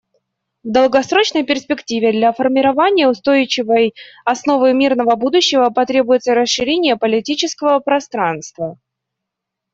В 0.63 0.71
долгосрочной 0.71 1.43
перспективе 1.43 2.11
для 2.11 2.33
формирования 2.33 3.07
устойчивой 3.07 3.93
основы 4.25 4.73
мирного 4.73 5.15
будущего 5.15 5.69
потребуется 5.69 6.33
расширение 6.33 6.97
политического 6.97 7.77
пространства. 7.81 8.79